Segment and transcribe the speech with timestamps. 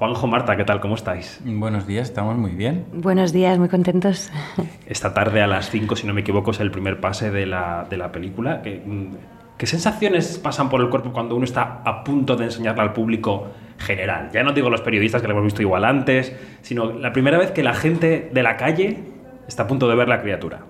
[0.00, 0.80] Juanjo, Marta, ¿qué tal?
[0.80, 1.38] ¿Cómo estáis?
[1.44, 2.86] Buenos días, estamos muy bien.
[2.90, 4.32] Buenos días, muy contentos.
[4.86, 7.86] Esta tarde a las 5, si no me equivoco, es el primer pase de la,
[7.90, 8.62] de la película.
[8.62, 8.82] ¿Qué,
[9.58, 13.48] ¿Qué sensaciones pasan por el cuerpo cuando uno está a punto de enseñarla al público
[13.76, 14.30] general?
[14.32, 17.50] Ya no digo los periodistas que lo hemos visto igual antes, sino la primera vez
[17.50, 19.04] que la gente de la calle
[19.46, 20.60] está a punto de ver la criatura.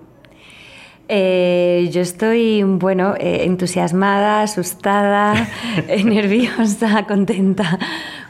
[1.13, 5.49] Eh, yo estoy, bueno, eh, entusiasmada, asustada,
[5.89, 7.81] eh, nerviosa, contenta,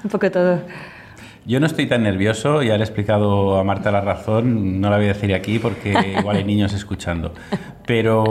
[0.03, 0.63] un poco todo.
[1.45, 4.97] Yo no estoy tan nervioso, ya le he explicado a Marta la razón, no la
[4.97, 7.35] voy a decir aquí porque igual hay niños escuchando,
[7.87, 8.25] pero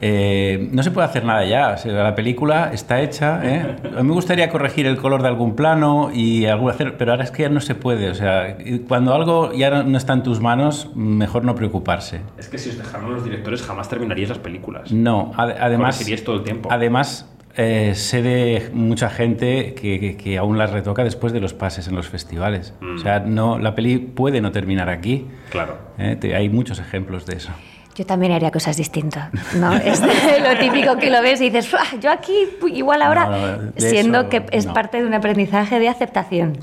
[0.00, 3.40] eh, no se puede hacer nada ya, la película está hecha.
[3.42, 3.76] ¿eh?
[3.96, 7.24] A mí me gustaría corregir el color de algún plano y algo hacer, pero ahora
[7.24, 8.10] es que ya no se puede.
[8.10, 8.56] O sea,
[8.88, 12.20] cuando algo ya no está en tus manos, mejor no preocuparse.
[12.38, 14.92] Es que si os dejaron los directores jamás terminaríais las películas.
[14.92, 16.04] No, además.
[16.24, 16.68] todo el tiempo.
[16.70, 21.94] Además, eh, sé de mucha gente que, aún las retoca después de los pases en
[21.94, 22.74] los festivales.
[22.96, 23.34] O sea, mm.
[23.34, 25.26] no, la peli puede no terminar aquí.
[25.50, 25.78] Claro.
[25.98, 27.52] Hay muchos ejemplos de eso.
[27.96, 29.74] Yo también haría cosas distintas, ¿no?
[29.76, 30.00] Es
[30.42, 32.34] lo típico que lo ves y dices, yo aquí
[32.72, 36.58] igual ahora, siendo que es parte de un aprendizaje de aceptación.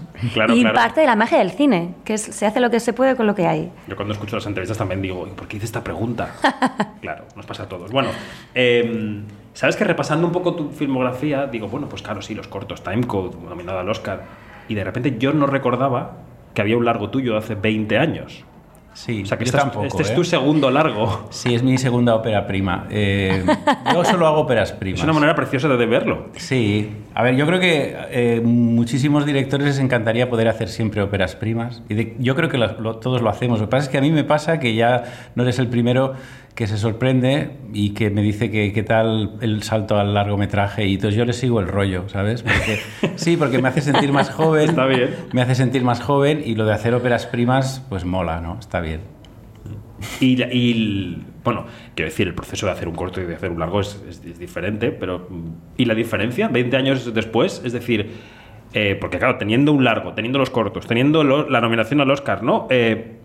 [0.49, 3.27] y parte de la magia del cine, que se hace lo que se puede con
[3.27, 3.71] lo que hay.
[3.87, 6.35] Yo cuando escucho las entrevistas también digo, ¿por qué hice esta pregunta?
[7.01, 7.91] claro, nos pasa a todos.
[7.91, 8.09] Bueno,
[8.53, 12.83] eh, ¿Sabes que repasando un poco tu filmografía, digo, bueno, pues claro, sí, los cortos,
[12.83, 14.23] Timecode, nominado al Oscar,
[14.67, 16.17] y de repente yo no recordaba
[16.55, 18.45] que había un largo tuyo de hace 20 años.
[18.93, 20.25] Sí, o sea que este, es tu ¿eh?
[20.25, 21.27] segundo largo.
[21.31, 22.87] Sí, es mi segunda ópera prima.
[22.89, 23.43] Eh,
[23.93, 24.99] yo solo hago óperas primas.
[24.99, 26.29] Es una manera preciosa de verlo.
[26.35, 26.91] Sí.
[27.15, 31.81] A ver, yo creo que eh, muchísimos directores les encantaría poder hacer siempre óperas primas.
[31.89, 32.59] Y yo creo que
[33.01, 33.59] todos lo hacemos.
[33.59, 35.03] Lo que pasa es que a mí me pasa que ya
[35.35, 36.13] no eres el primero
[36.55, 40.95] que se sorprende y que me dice que qué tal el salto al largometraje y
[40.95, 42.43] entonces yo le sigo el rollo, ¿sabes?
[42.43, 42.79] Porque,
[43.15, 44.69] sí, porque me hace sentir más joven.
[44.69, 45.15] Está bien.
[45.33, 48.59] Me hace sentir más joven y lo de hacer óperas primas, pues mola, ¿no?
[48.59, 49.01] Está bien.
[50.19, 51.65] Y, bueno,
[51.95, 54.91] quiero decir, el proceso de hacer un corto y de hacer un largo es, diferente,
[54.91, 55.27] pero
[55.77, 57.61] ¿y la diferencia 20 años después?
[57.63, 58.11] Es decir,
[58.73, 62.67] eh, porque claro, teniendo un largo, teniendo los cortos, teniendo la nominación al Oscar, ¿no?
[62.69, 63.22] Eh,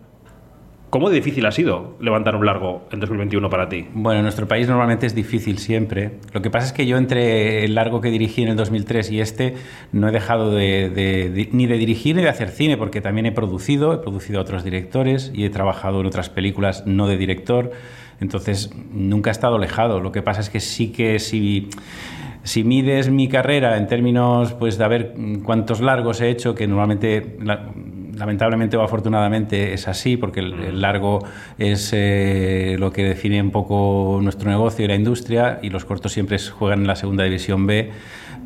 [0.91, 3.87] ¿Cómo difícil ha sido levantar un largo en 2021 para ti?
[3.93, 6.12] Bueno, en nuestro país normalmente es difícil siempre.
[6.32, 9.21] Lo que pasa es que yo entre el largo que dirigí en el 2003 y
[9.21, 9.54] este
[9.93, 13.93] no he dejado de, ni de dirigir ni de hacer cine, porque también he producido,
[13.93, 17.71] he producido a otros directores y he trabajado en otras películas no de director.
[18.21, 20.00] Entonces, nunca he estado alejado.
[20.00, 21.69] Lo que pasa es que sí que si
[22.44, 26.66] si mides mi carrera en términos pues de a ver cuántos largos he hecho, que
[26.66, 27.37] normalmente
[28.19, 31.25] lamentablemente o afortunadamente es así, porque el, largo
[31.59, 36.12] es eh, lo que define un poco nuestro negocio y la industria, y los cortos
[36.12, 37.91] siempre juegan en la segunda división B.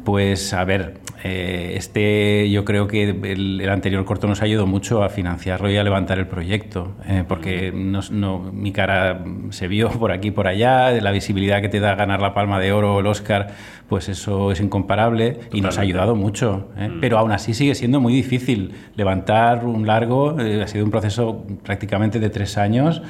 [0.04, 5.08] Pues a ver, eh, este yo creo que el, anterior corto nos ayudado mucho a
[5.08, 10.28] financiarlo y a levantar el proyecto, eh, porque no, mi cara se vio por aquí
[10.28, 13.06] y por allá, la visibilidad que te da ganar la Palma de Oro o el
[13.06, 13.54] Oscar,
[13.88, 16.70] pues eso es incomparable y nos ha ayudado mucho.
[16.76, 17.00] Mm.
[17.00, 22.19] Pero aún así sigue siendo muy difícil levantar un largo, ha sido un proceso prácticamente
[22.19, 23.02] de tres años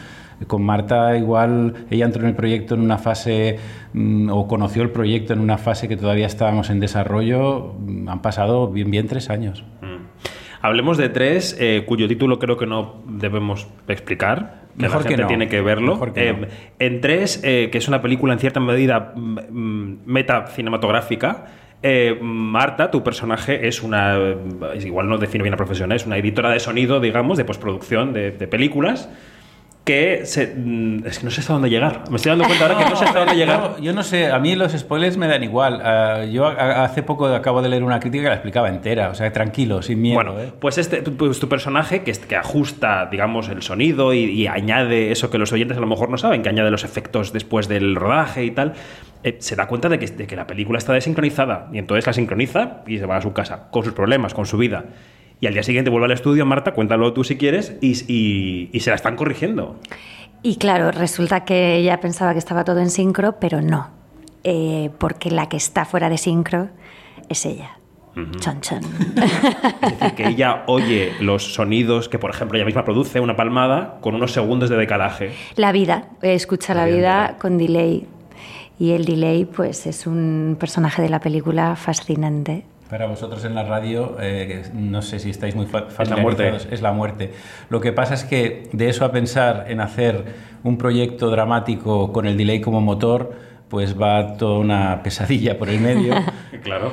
[0.46, 3.58] con Marta igual ella entró en el proyecto en una fase
[3.92, 7.74] mm, o conoció el proyecto en una fase que todavía estábamos en desarrollo.
[7.78, 9.64] Mm, han pasado bien bien tres años.
[9.80, 10.02] Mm.
[10.62, 14.62] Hablemos de tres, eh, cuyo título creo que no debemos explicar.
[14.76, 16.00] Que Mejor la gente que tiene que verlo.
[16.14, 16.48] Eh,
[16.78, 21.46] en tres, eh, que es una película en cierta medida meta cinematográfica.
[22.22, 24.16] Marta, tu personaje es una,
[24.80, 28.30] igual no define bien la profesión, es una editora de sonido, digamos, de postproducción de,
[28.30, 29.10] de películas
[29.84, 32.04] que se, mm, es que no sé hasta dónde llegar.
[32.08, 33.80] Me estoy dando cuenta ahora que no sé hasta dónde llegar.
[33.80, 35.80] Yo, no sé, a mí los spoilers me dan igual.
[35.82, 39.32] Ah, yo hace poco acabo de leer una crítica que la explicaba entera, o sea,
[39.32, 40.14] tranquilo, sin miedo.
[40.14, 40.52] Bueno, ¿eh?
[40.58, 45.38] pues, este, pues tu personaje que, que ajusta, digamos, el sonido y, añade eso que
[45.38, 48.50] los oyentes a lo mejor no saben, que añade los efectos después del rodaje y
[48.50, 48.74] tal.
[49.24, 52.12] Eh, se da cuenta de que, de que la película está desincronizada y entonces la
[52.12, 54.84] sincroniza y se va a su casa con sus problemas, con su vida
[55.42, 58.94] y al día siguiente vuelve al estudio, Marta, cuéntalo tú si quieres, y, se la
[58.94, 59.74] están corrigiendo.
[60.40, 63.90] Y claro, resulta que ella pensaba que estaba todo en sincro, pero no,
[64.44, 66.68] eh, porque la que está fuera de sincro
[67.28, 67.76] es ella.
[68.14, 68.82] Chon, chon.
[69.82, 73.98] Es decir, que ella oye los sonidos que, por ejemplo, ella misma produce una palmada
[74.00, 75.32] con unos segundos de decalaje.
[75.56, 78.06] La vida, escucha la, vida con delay.
[78.78, 82.64] Y el delay, pues, es un personaje de la película fascinante.
[82.92, 87.32] Para vosotros en la radio, eh, no sé si estáis muy familiarizados, es la, muerte.
[87.70, 90.26] Lo que pasa es que de eso a pensar en hacer
[90.62, 93.32] un proyecto dramático con el delay como motor,
[93.70, 96.14] pues va toda una pesadilla por el medio.
[96.62, 96.92] claro.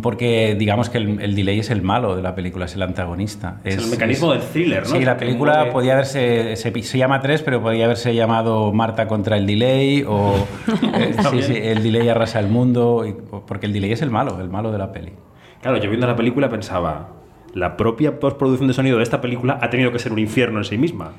[0.00, 3.58] Porque digamos que el, delay es el malo de la película, es el antagonista.
[3.64, 4.90] Es, el mecanismo del thriller, ¿no?
[4.90, 6.54] Sí, la película podía haberse.
[6.54, 10.36] Se, llama 3, pero podía haberse llamado Marta contra el delay o.
[10.94, 13.04] Eh, sí, sí, el delay arrasa el mundo.
[13.48, 15.10] porque el delay es el malo, el malo de la peli.
[15.62, 17.08] Claro, yo viendo la película pensaba.
[17.54, 20.64] La propia postproducción de sonido de esta película ha tenido que ser un infierno en
[20.64, 21.12] sí misma.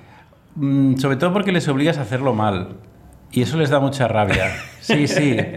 [0.55, 2.75] Mm, sobre todo porque les obligas a hacerlo mal.
[3.31, 4.51] Y eso les da mucha rabia.
[4.81, 5.37] Sí, sí.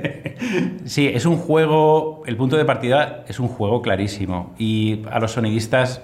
[0.84, 4.54] Sí, es un juego, el punto de partida es un juego clarísimo.
[4.58, 6.02] Y a los sonidistas,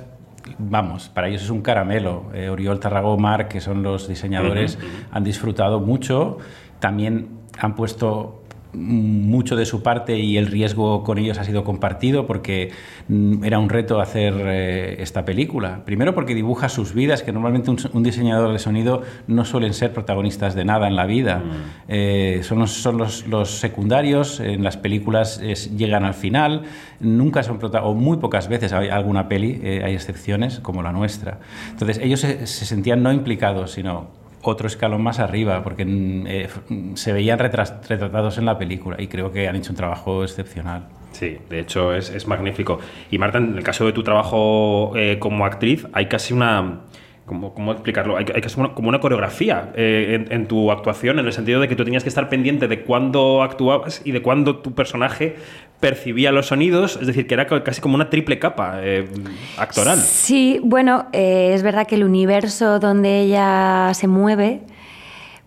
[0.58, 2.30] vamos, para ellos es un caramelo.
[2.34, 3.16] Eh, Oriol Tarragó,
[3.48, 4.78] que son los diseñadores,
[5.12, 6.38] han disfrutado mucho.
[6.80, 8.41] También han puesto
[8.74, 12.70] mucho de su parte y el riesgo con ellos ha sido compartido porque
[13.08, 15.84] mm, era un reto hacer eh, esta película.
[15.84, 20.54] Primero porque dibuja sus vidas, que normalmente un, diseñador de sonido no suelen ser protagonistas
[20.54, 21.38] de nada en la vida.
[21.38, 21.50] Mm.
[21.88, 25.40] Eh, son los, son los, secundarios, en las películas
[25.76, 26.62] llegan al final,
[27.00, 31.38] nunca son o muy pocas veces hay alguna peli, eh, hay excepciones como la nuestra.
[31.70, 36.48] Entonces ellos se sentían no implicados, sino otro escalón más arriba, porque mm, eh,
[36.94, 40.88] se veían retratados en la película y creo que han hecho un trabajo excepcional.
[41.12, 42.78] Sí, de hecho es, magnífico.
[43.10, 46.80] Y Marta, en el caso de tu trabajo eh, como actriz, hay casi una
[47.26, 48.16] ¿Cómo, explicarlo?
[48.16, 48.42] Hay, hay
[48.74, 52.08] como una coreografía eh, en, tu actuación, en el sentido de que tú tenías que
[52.08, 55.36] estar pendiente de cuándo actuabas y de cuándo tu personaje
[55.78, 59.08] percibía los sonidos, es decir, que era casi como una triple capa eh,
[59.56, 59.98] actoral.
[59.98, 64.60] Sí, bueno, eh, es verdad que el universo donde ella se mueve,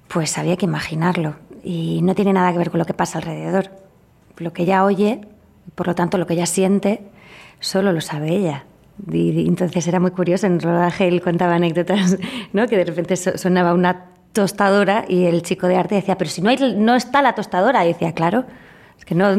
[0.07, 3.71] pues había que imaginarlo y no tiene nada que ver con lo que pasa alrededor.
[4.37, 5.21] Lo que ella oye,
[5.75, 7.01] por lo tanto, lo que ella siente,
[7.59, 8.65] solo lo sabe ella.
[9.11, 12.17] Y, entonces era muy curioso, en rodaje él contaba anécdotas,
[12.53, 12.67] ¿no?
[12.67, 16.49] que de repente sonaba una tostadora y el chico de arte decía, pero si no,
[16.49, 18.45] hay, no está la tostadora, y decía, claro,
[18.97, 19.29] es que no,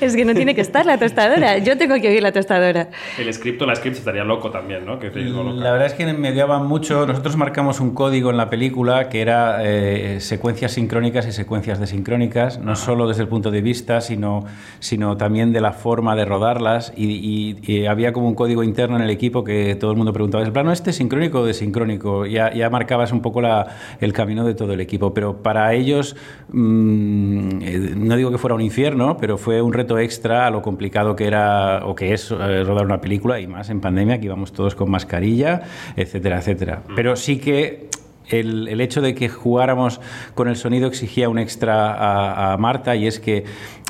[0.00, 1.58] es que no tiene que estar la tostadora.
[1.58, 2.88] Yo tengo que oír la tostadora.
[3.18, 4.94] El script o la script estaría loco también, ¿no?
[4.94, 7.06] la verdad es que me mediaban mucho.
[7.06, 12.58] Nosotros marcamos un código en la película que era eh, secuencias sincrónicas y secuencias desincrónicas,
[12.58, 14.44] no solo desde el punto de vista, sino,
[14.78, 16.92] sino también de la forma de rodarlas.
[16.96, 17.54] Y,
[17.86, 20.72] había como un código interno en el equipo que todo el mundo preguntaba, ¿es plano
[20.72, 22.26] este sincrónico o desincrónico?
[22.26, 23.66] Ya, ya marcabas un poco la,
[24.00, 25.12] el camino de todo el equipo.
[25.12, 26.16] Pero para ellos,
[26.52, 30.60] mm, eh, no digo que fuera un infierno, pero fue un reto extra a lo
[30.60, 34.26] complicado que era o que es eh, rodar una película y más en pandemia, que
[34.26, 35.62] íbamos todos con mascarilla,
[35.94, 36.82] etcétera, etcétera.
[36.88, 36.94] Mm.
[36.96, 37.88] Pero sí que
[38.28, 40.00] el, el, hecho de que jugáramos
[40.34, 43.44] con el sonido exigía un extra a, Marta y es que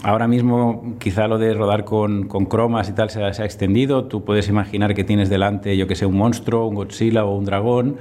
[0.05, 4.05] ahora mismo quizá lo de rodar con, con cromas y tal se, ha extendido.
[4.05, 7.45] Tú puedes imaginar que tienes delante, yo que sé, un monstruo, un Godzilla o un
[7.45, 7.97] dragón,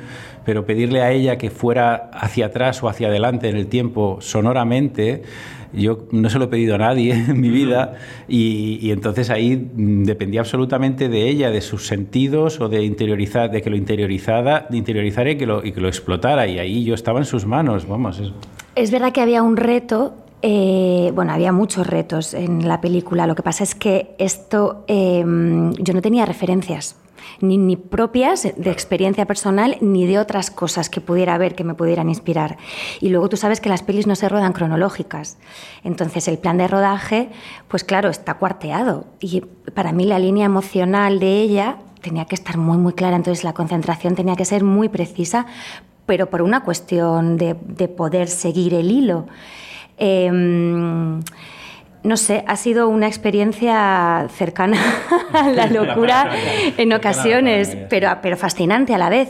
[0.45, 5.23] pero pedirle a ella que fuera hacia atrás o hacia adelante en el tiempo sonoramente
[5.73, 7.95] yo no se lo he pedido a nadie en mi vida
[8.27, 13.69] y, entonces ahí dependía absolutamente de ella, de sus sentidos o de interiorizar, de que
[13.69, 17.19] lo interiorizara, de interiorizara y que lo, y que lo explotara y ahí yo estaba
[17.19, 18.21] en sus manos, vamos.
[18.75, 23.25] Es, verdad que había un reto eh, bueno, había muchos retos en la película.
[23.25, 25.23] Lo que pasa es que esto, eh,
[25.79, 26.97] yo no tenía referencias
[27.39, 32.09] ni, propias de experiencia personal, ni de otras cosas que pudiera haber que me pudieran
[32.09, 32.57] inspirar.
[33.01, 35.37] Y luego tú sabes que las pelis no se rodan cronológicas.
[35.83, 37.29] Entonces el plan de rodaje,
[37.67, 39.05] pues claro, está cuarteado.
[39.19, 39.41] Y
[39.73, 43.15] para mí la línea emocional de ella tenía que estar muy, muy clara.
[43.15, 45.45] Entonces la concentración tenía que ser muy precisa,
[46.05, 47.55] pero por una cuestión de,
[47.87, 49.27] poder seguir el hilo.
[49.97, 51.21] Em,
[52.03, 54.77] no sé, ha sido una experiencia cercana
[55.33, 56.29] a la locura
[56.77, 59.29] en ocasiones, pero, pero fascinante a la vez.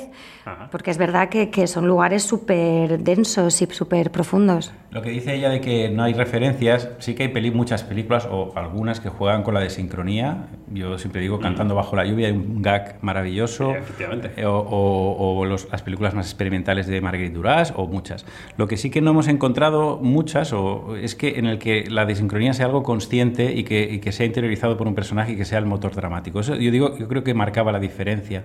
[0.71, 4.71] Porque es verdad que, que son lugares súper densos y súper profundos.
[4.93, 8.27] Lo que dice ella de que no hay referencias, sí que hay peli, muchas películas
[8.29, 10.45] o algunas que juegan con la desincronía.
[10.71, 11.41] Yo siempre digo, mm.
[11.41, 13.71] Cantando bajo la lluvia hay un gag maravilloso.
[13.71, 14.31] efectivamente.
[14.37, 18.25] Eh, o, o, las películas más experimentales de Marguerite Duras o muchas.
[18.55, 22.05] Lo que sí que no hemos encontrado muchas o es que en el que la
[22.05, 25.45] desincronía sea algo consciente y que, y que sea interiorizado por un personaje y que
[25.45, 26.39] sea el motor dramático.
[26.39, 28.43] Eso yo digo, yo creo que marcaba la diferencia.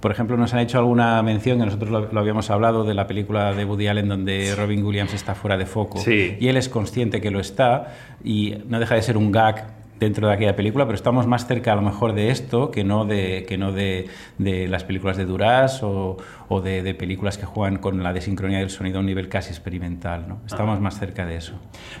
[0.00, 3.52] Por ejemplo, nos han hecho alguna mención, que nosotros lo, habíamos hablado, de la película
[3.54, 6.00] de Woody Allen donde Robin Williams está fuera de foco.
[6.06, 10.26] Y él es consciente que lo está y no deja de ser un gag dentro
[10.26, 13.44] de aquella película, pero estamos más cerca a lo mejor de esto que no de,
[13.48, 14.08] que no de,
[14.38, 16.16] de las películas de Duras o,
[16.52, 20.28] o de, películas que juegan con la desincronía del sonido a un nivel casi experimental.
[20.28, 20.40] ¿no?
[20.46, 21.54] Estamos más cerca de eso.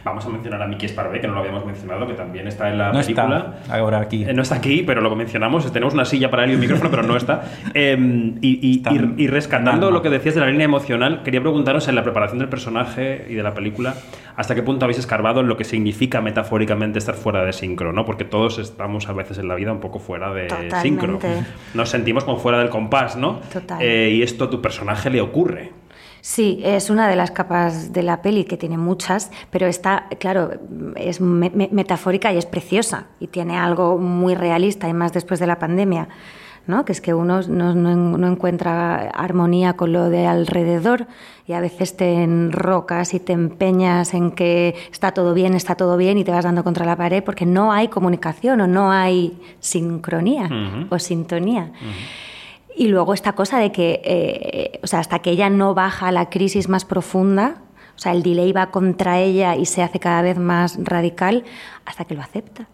[0.04, 2.78] Vamos a mencionar a Mickey Sparvé, que no lo habíamos mencionado, que también está en
[2.78, 3.54] la película.
[3.62, 4.24] Está ahora aquí.
[4.24, 5.70] Eh, no está aquí, pero lo mencionamos.
[5.72, 7.42] Tenemos una silla para él y un micrófono, pero no está.
[7.74, 8.82] Em, y,
[9.16, 12.48] y, rescatando lo que decías de la línea emocional, quería preguntaros en la preparación del
[12.48, 13.94] personaje y de la película,
[14.36, 17.92] ¿hasta qué punto habéis escarbado en lo que significa metafóricamente estar fuera de sincro?
[17.92, 18.04] ¿no?
[18.04, 20.48] Porque todos estamos a veces en la vida un poco fuera de
[20.82, 21.18] sincro.
[21.74, 23.40] Nos sentimos como fuera del compás, ¿no?
[23.80, 25.72] Eh, y esto a tu personaje le ocurre.
[26.20, 30.52] Sí, es una de las capas de la peli que tiene muchas, pero está, claro,
[30.94, 35.58] es metafórica y es preciosa y tiene algo muy realista y más después de la
[35.58, 36.08] pandemia.
[36.66, 36.84] ¿no?
[36.84, 41.06] que es que uno no, encuentra armonía con lo de alrededor
[41.46, 45.96] y a veces te enrocas y te empeñas en que está todo bien, está todo
[45.96, 49.36] bien y te vas dando contra la pared porque no hay comunicación o no hay
[49.58, 50.48] sincronía
[50.88, 51.72] o sintonía.
[52.76, 56.12] Y luego esta cosa de que, eh, o sea, hasta que ella no baja a
[56.12, 57.62] la crisis más profunda,
[57.94, 61.44] o sea, el delay va contra ella y se hace cada vez más radical,
[61.84, 62.68] hasta que lo acepta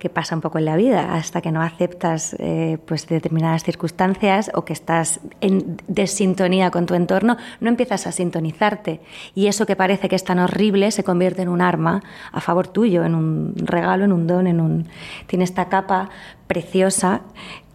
[0.00, 4.50] que pasa un poco en la vida, hasta que no aceptas eh, pues determinadas circunstancias
[4.54, 9.00] o que estás en desintonía con tu entorno, no empiezas a sintonizarte.
[9.34, 12.66] Y eso que parece que es tan horrible se convierte en un arma a favor
[12.66, 14.88] tuyo, en un regalo, en un don, en un...
[15.26, 16.08] Tiene esta capa
[16.46, 17.20] preciosa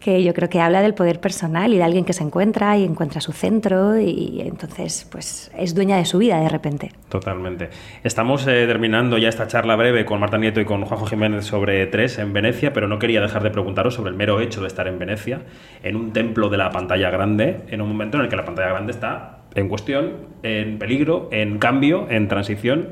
[0.06, 2.84] que yo creo que habla del poder personal y de alguien que se encuentra y
[2.84, 6.92] encuentra su centro y entonces pues es dueña de su vida de repente.
[7.08, 7.70] Totalmente.
[8.04, 11.84] Estamos eh, terminando ya esta charla breve con Marta Nieto y con Juanjo Jiménez sobre
[11.86, 14.86] Tres en Venecia, pero no quería dejar de preguntaros sobre el mero hecho de estar
[14.86, 15.40] en Venecia,
[15.82, 18.68] en un templo de la pantalla grande, en un momento en el que la pantalla
[18.68, 20.12] grande está en cuestión,
[20.44, 22.90] en peligro, en cambio, en transición.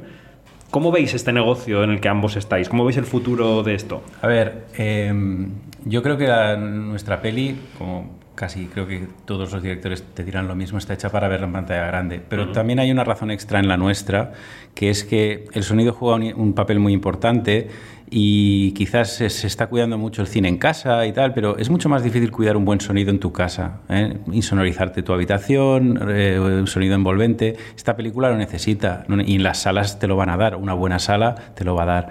[0.75, 2.69] ¿Cómo veis este negocio en el que ambos estáis?
[2.69, 4.03] ¿Cómo veis el futuro de esto?
[4.21, 5.51] A ver, em,
[5.85, 6.27] yo creo que
[6.59, 11.11] nuestra peli, como casi creo que todos los directores te dirán lo mismo, está hecha
[11.11, 12.21] para verla en pantalla grande.
[12.29, 14.33] Pero también hay una razón extra en la nuestra,
[14.75, 17.69] que es que el sonido juega un papel muy importante
[18.11, 21.89] y quizás se, está cuidando mucho el cine en casa y tal, pero es mucho
[21.89, 24.19] más difícil cuidar un buen sonido en tu casa, ¿eh?
[24.31, 27.57] insonorizarte tu habitación, eh, un sonido envolvente.
[27.77, 30.99] Esta película lo necesita y en las salas te lo van a dar, una buena
[30.99, 32.09] sala te lo va a dar.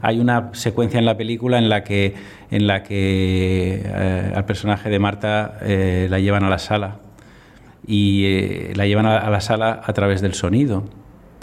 [0.00, 2.14] Hay una secuencia en la película en la que,
[2.50, 6.98] en la que eh, al personaje de Marta la llevan a la sala
[7.86, 10.84] y la llevan a la sala a través del sonido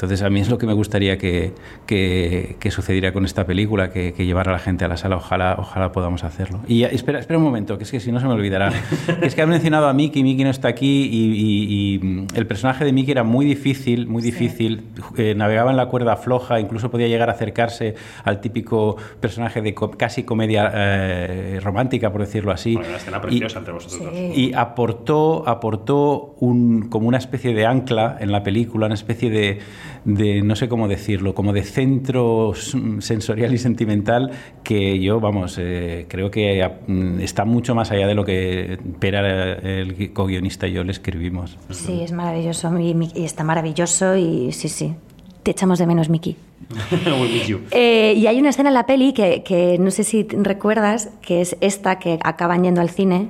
[0.01, 1.53] entonces a mí es lo que me gustaría que,
[1.85, 5.17] que, sucediera con esta película, que, llevara a la gente a la sala.
[5.17, 6.59] Ojalá, ojalá podamos hacerlo.
[6.67, 8.71] Y espera, espera un momento, que es que si no se me olvidará.
[9.21, 12.93] es que has mencionado a Mickey, Mickey no está aquí y, mm, el personaje de
[12.93, 14.85] Mickey era muy difícil, muy difícil.
[15.17, 17.93] Eh, navegaba en la cuerda floja, incluso podía llegar a acercarse
[18.23, 22.75] al típico personaje de casi comedia eh, romántica, por decirlo así.
[22.75, 24.35] una escena preciosa entre vosotros dos.
[24.35, 29.59] Y aportó, aportó un, como una especie de ancla en la película, una especie de
[30.05, 32.53] de, no sé cómo decirlo, como de centro
[32.99, 34.31] sensorial y sentimental
[34.63, 39.53] que yo, vamos, eh, creo que mm, está mucho más allá de lo que Pera,
[39.53, 41.57] el co-guionista y yo le escribimos.
[41.69, 44.95] Sí, es maravilloso y, está maravilloso y sí, sí.
[45.43, 46.37] Te echamos de menos, Miki.
[47.71, 51.41] eh, y hay una escena en la peli que, que no sé si recuerdas, que
[51.41, 53.29] es esta que acaban yendo al cine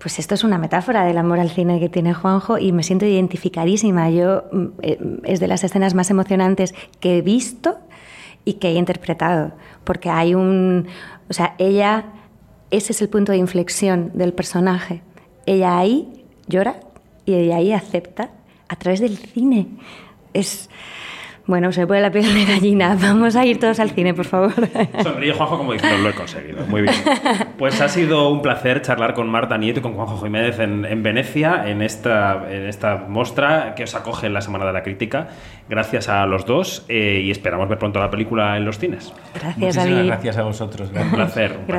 [0.00, 3.06] pues esto es una metáfora del amor al cine que tiene Juanjo y me siento
[3.06, 4.10] identificadísima.
[4.10, 7.78] Yo mm, eh, es de las escenas más emocionantes que he visto
[8.44, 9.52] y que he interpretado,
[9.84, 10.88] porque hay un,
[11.28, 12.06] o sea, ella
[12.70, 15.02] ese es el punto de inflexión del personaje.
[15.46, 16.80] Ella ahí llora
[17.26, 18.30] y ella ahí acepta
[18.68, 19.66] a través del cine.
[20.32, 20.70] Es
[21.50, 22.96] bueno, se puede la piel de gallina.
[23.00, 24.52] Vamos a ir todos al cine, por favor.
[25.02, 26.64] Sonríe Juanjo como diciendo, lo he conseguido.
[26.66, 26.94] Muy bien.
[27.58, 31.68] Pues ha sido un placer charlar con Marta Nieto y con Juanjo Jiménez en, Venecia,
[31.68, 35.28] en esta, en esta muestra que os acoge en la Semana de la Crítica.
[35.68, 39.12] Gracias a los dos eh, y esperamos ver pronto la película en los cines.
[39.34, 40.06] Gracias, David.
[40.06, 40.90] gracias a vosotros.
[40.94, 41.56] Un placer.
[41.58, 41.76] Un placer.